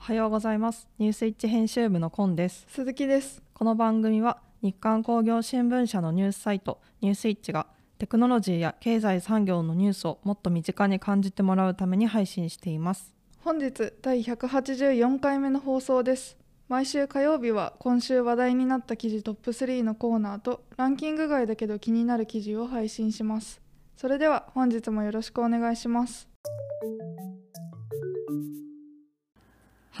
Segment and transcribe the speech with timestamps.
[0.00, 0.88] おはようございます。
[0.98, 2.64] ニュースイッチ編集部のコンです。
[2.70, 3.42] 鈴木です。
[3.52, 7.66] この番組は日刊工業新聞社のニュースサイトニュースイッチが
[7.98, 13.14] テクノロジーや経済産業のニュースをもっと身近に感じてもらうために配信しています。
[13.44, 16.38] 本日第184回目の放送です。
[16.70, 23.60] 毎週火曜日は今週話題になった記事トップ3のコーナーとランキング外だけど気になる記事を配信します。
[24.00, 26.26] それでは本日もよろしくお願いします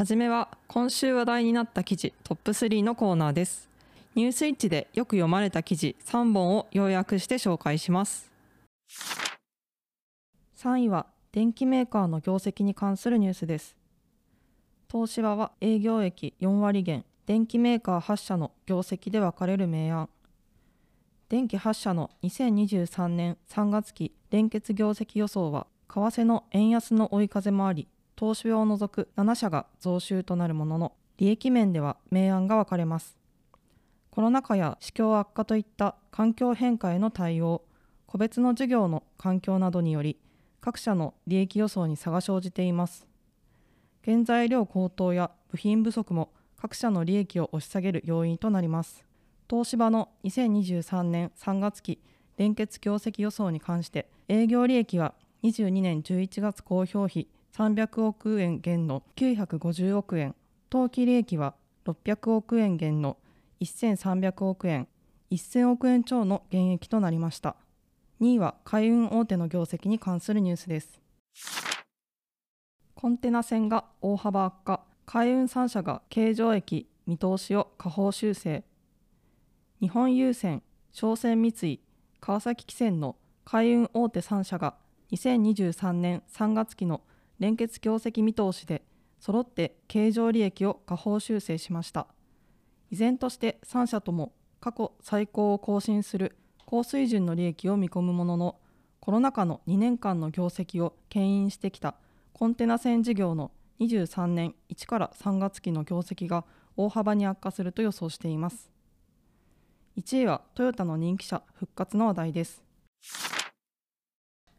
[0.00, 3.68] はじめは今週話題になった記事トップ3のコーナーです。
[4.14, 8.30] ニュースイッチでよく読まれた記事3本を要約して紹介します。
[10.56, 13.76] 3位は電機メーカーの業績に関するニュースです。
[14.90, 20.08] 東芝は営業益4割減電機メーカー8社の業績で分かれる明暗。
[21.28, 27.86] 電気8社の2023年3月期連結業績予想は為替の円安の追い風もあり
[28.20, 33.16] 東芝を除く7社が増収となるものの利益面では明暗が分かれます。
[34.10, 37.62] コロナ禍や市況悪化といった環境変化への対応
[38.04, 40.18] 個別の事業の環境などにより
[40.60, 43.06] 各社の利益予想に差が生じています。
[44.04, 46.30] 原材料高騰や部品不足も
[46.60, 49.02] 各社の利益を押し下げる要因となります。
[49.48, 51.98] 東芝の2023年3月期
[52.36, 60.34] 連結業績予想に関して営業利益は22年11月公表比300億円減の950億円。
[60.68, 63.16] 当期利益は600億円減の
[63.60, 64.88] 1300億円。
[65.30, 67.56] 1000億円超の減益となりました。
[68.20, 71.00] 2位は海運大手の業績に関するニュースです。
[72.94, 74.84] コンテナ船が大幅悪化。
[75.06, 78.62] 海運3社が経常益見通しを下方修正。
[79.80, 81.80] 日本郵船商船三井
[82.20, 84.74] 川崎汽船の海運大手3社が
[85.12, 87.00] 2023年3月期の
[87.40, 88.82] 連結業績見通しで
[89.18, 92.06] 揃って経常利益を下方修正しました。
[92.90, 96.36] 依然として3社とも過去最高を更新する
[96.66, 98.56] 高水準の利益を見込むものの
[99.00, 101.94] コロナ禍の2年間の業績を牽引してきた
[102.32, 103.50] コンテナ船事業の
[103.80, 106.44] 23年1から3月期の業績が
[106.76, 108.70] 大幅に悪化すると予想しています。
[109.96, 112.62] 1位はトヨタの人気車復活の話題です。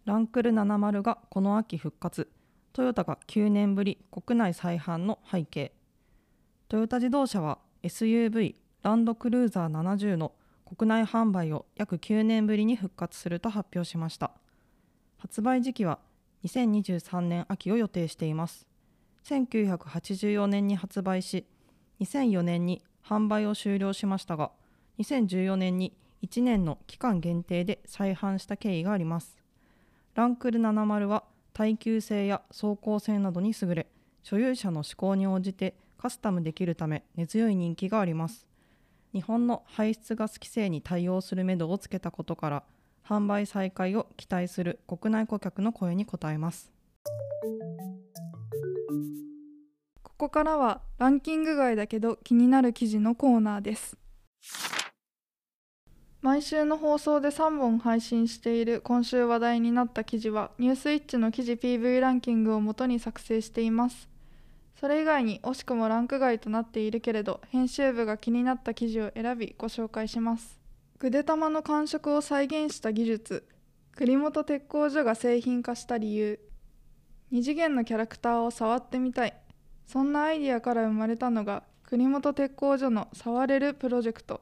[0.06, 2.28] ランクル70がこの秋復活。
[2.74, 5.74] トヨタが9年ぶり国内再販の背景。
[6.70, 10.32] トヨタ自動車は SUV ランドクルーザー70の
[10.78, 14.32] 国内販売を約9年ぶりに復活すると発表しました。
[15.18, 16.00] 発売時期は
[16.46, 18.66] 2023年秋を予定しています。
[19.26, 21.46] 1984年に発売し
[22.00, 24.52] 2004年に販売を終了しましたが
[25.00, 25.94] 2014年に
[26.24, 29.38] 1年の期間限定で再販した経緯があります。
[30.16, 33.88] ランクル70は耐久性や走行性などに優れ
[34.24, 38.48] 所有者の志向に応じてカスタムできるため根強い人気があります。
[39.14, 42.64] 日本の排出ガス規制に対応するめどをつけたことから
[43.06, 46.72] 販売再開を期待する国内顧客の声に応えます。
[50.02, 53.98] ここからはランキング外だけど気になる記事のコーナーです。
[56.22, 64.08] 毎週の放送で3本配信している今週話題になった記事はニュースイッチの記事 PV ランキングをもとに作成しています。
[64.80, 70.59] それ以外に惜しくもランク外となっているけれど編集部が気になった記事を選びご紹介します。
[71.00, 73.48] ぐで玉の感触を再現した技術
[73.96, 76.40] 栗本鉄工所が製品化した理由
[77.32, 79.34] 2次元のキャラクターを触ってみたい。
[79.88, 84.42] そんなアイディアから生まれたのが栗本鉄工所の触れるプロジェクト。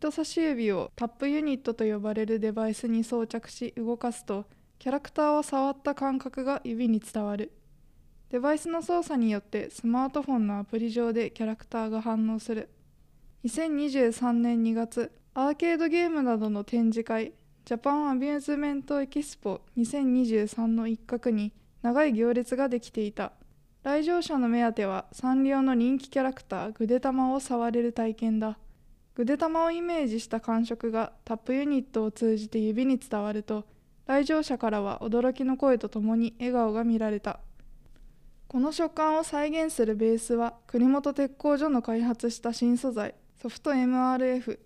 [0.00, 4.46] 人差し指をタップユニットと呼ばれるデバイスに装着し動かすと
[4.78, 7.52] キャラクターを触った感覚が指に伝わる。
[8.30, 12.70] デバイスの操作によってスマートフォンのアプリ上でキャラクターが反応する。
[13.44, 17.34] 2023年2月アーケードゲームなどの展示会
[17.66, 21.52] ジャパンアミューズメントエキスポ2023の一角に
[21.82, 23.32] 長い行列ができていた。
[23.82, 28.56] 来場者の目当てはサンリオの人気キャラクターぐでたまを触れる体験だ。
[29.20, 33.66] ぐでたまをイメージした感触がタップユニットを通じて指に伝わると
[34.06, 37.40] 来場者からは驚きの声とともに笑顔が見られた。
[38.48, 44.58] この触感を再現するベースは国本鉄工所の開発した新素材ソフト MRF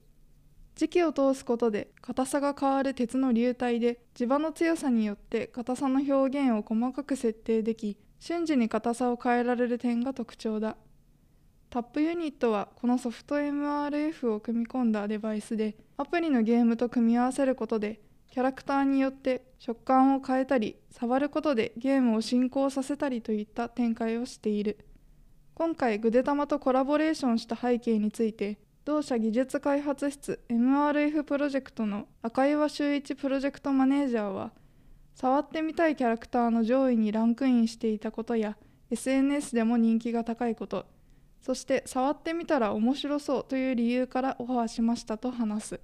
[0.76, 10.76] 磁気を通すことで硬さが変わる鉄の流体で磁場の強さによって硬さの表現を細かく設定でき瞬時に硬さを変えられる点が特徴だ。
[11.74, 17.98] タップユニットはこのソフト MRF を組み込んだデバイスでアプリのゲームと組み合わせることで
[18.30, 24.86] キャラクターによって食感を変えたり触ることでゲームを進行させたりといった展開をしている。
[25.54, 34.52] 今回グデタマとコラボレーションした背景について同社技術開発室 MRF プロジェクトの赤岩修一プロジェクトマネージャーは
[35.16, 38.56] 触ってみたいキャラクターの上位にランクインしていたことや
[38.92, 40.86] SNS でも人気が高いこと
[41.44, 45.80] そして触ってみたら面白そうという理由からオファーしましたと話す。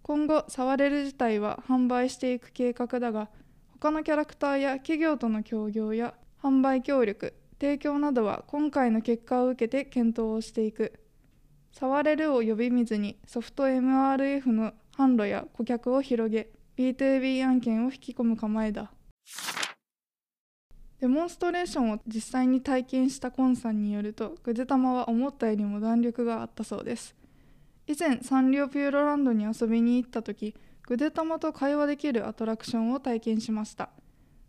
[0.00, 3.28] 今後触れる自体は販売していく計画だが
[3.72, 10.98] 他のキャラクターや企業との協業や販売協力提供などは今回の結果を受けて検討をしていく。
[11.78, 18.90] 触れるを呼び水にソフト MRF の販路や顧客を広げ B2B 案件を引き込む構えだ。
[21.04, 27.14] デモンストレーションを実際に体験したコンさんによるとぐでたまは思ったよりも弾力があったそうです。
[27.86, 30.54] 以前サンリオピューロランドに遊びに行った時
[30.86, 33.90] ぐでたまと会話できるアトラクションを体験しました。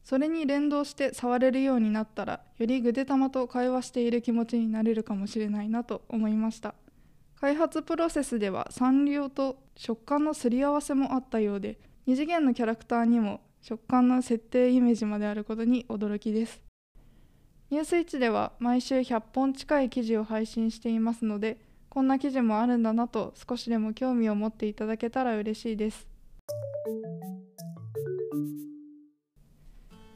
[0.05, 6.73] それに連動して触れるようになったらよりぐでたまと会話している気持ちになれるかもしれないなと思いました。
[7.35, 16.61] 開発プロセスではサンリオと食感のすり合わせもあったようで2次元のキャラクターにも食感の設定イメージまであることに驚きです。
[17.71, 21.57] ニュースイッチでは毎週100本近い記事を配信していますので
[21.89, 26.07] こんな記事もあるんだなと少しでも興味を持っていただけたら嬉しいです。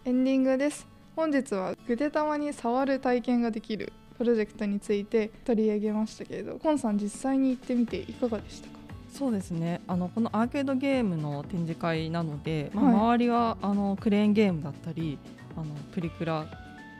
[0.05, 0.87] エンディングです。
[1.15, 8.78] 本日はぐでたまに触る体験ができるプロジェクトについて取り上げましたけれどコンさん実際に行ってみていかがでしたか？
[9.11, 9.81] そうですね。
[9.87, 12.93] あのこのアーケードゲームの展示会なので、まあ、はい。
[12.95, 15.17] 周りはあのクレーンゲームだったり
[15.55, 16.45] あのプリクラ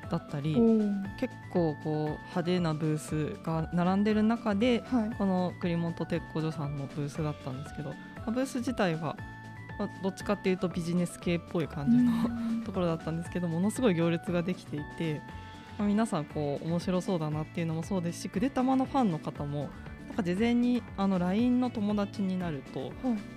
[0.09, 0.55] だったり
[1.19, 5.15] 結構こう派手なブースが並んでる中ではい。
[5.17, 7.95] この栗本鉄工所さんのブースだったんですけど、ま
[8.27, 9.15] あブース自体は、
[9.77, 12.11] まあどっちかっていうとビジネス系っぽい感じの
[12.65, 15.21] ところだったんですけどものすごい行列ができていて、
[15.77, 19.69] まあ皆さんこう面白そうだなっていうのもそうですしぐでたまのファンの方も
[20.19, 22.91] なんか事前にあの LINE の友達になると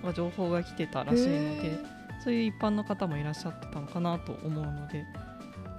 [0.05, 1.79] は情報が来てたらしいのでへ
[2.21, 5.05] そういう一般の方もいらっしゃってたのかなと思うので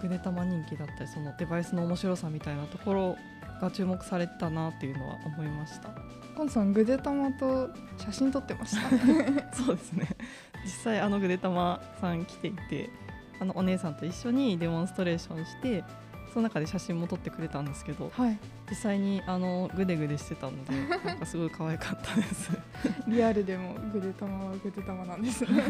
[0.01, 3.17] ぐでたま人気だったりそのデバイスの面白さみたいなところ
[3.61, 5.91] が注目されてたなっていうのは思いました。
[6.37, 8.89] コンさんぐでたまと写真撮ってました。
[9.55, 10.09] そうですね。
[10.65, 12.91] 実際あのぐでたまさん来ていて
[13.41, 15.85] あのお姉さんと一緒にデモンストレーションして
[16.35, 18.39] その中で写真も撮ってくれたんですけどはい。
[18.69, 20.73] 実際にあのグデグデしてたので
[21.07, 22.51] なんかすごい可愛かったです。
[23.07, 25.63] リアルでもぐでたまはぐでたまなんですね。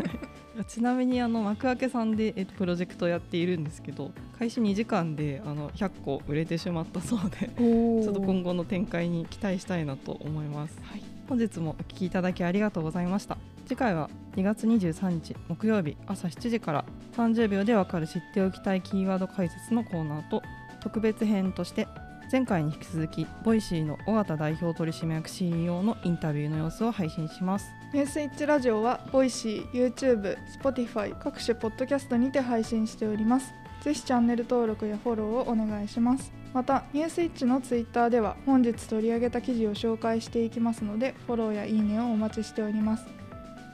[0.66, 10.78] ちなみにあの幕開けさんで、えっと、プロジェクトをやっているんですけど開始2時間であの100個売れてしまったそうでおちょっと今後の展開に期待したいなと思います。
[10.82, 11.02] はい。
[11.28, 13.36] 本日もお聞きいただきありがとうございました。
[13.66, 16.84] 次回は2月23日木曜日朝7時から
[17.16, 20.42] 30秒でわかる知っておきたいキーワード解説のコーナーと
[20.84, 21.88] 特別編として
[22.30, 27.70] 前回に引き続きボイシーの緒方代表取締役 CEO のインタビューの様子を配信します。
[27.92, 33.54] ニュースイッチラジオはボイシー、YouTube、Spotify 各種ポッドキャストにて配信しております。
[33.82, 36.32] ぜひチャンネル登録やフォローをお願いします。
[36.52, 43.06] またニュースイッチのツイッターでは本日取り上げた記事を紹介していきますのでフォローやいいねをお待ちしております。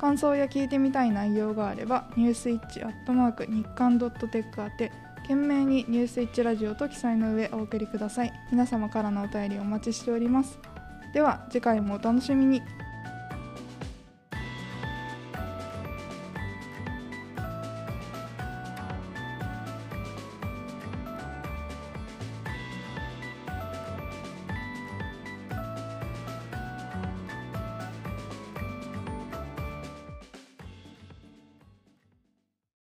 [0.00, 4.92] 感想や聞いてみたい内容があればニュースイッチアットマーク日刊ドットテック宛て
[5.30, 8.32] 懸命にニュースイッチラジオと記載の上お送りください。
[8.50, 10.58] 皆様からのお便りお待ちしております。
[11.14, 12.62] では次回もお楽しみに。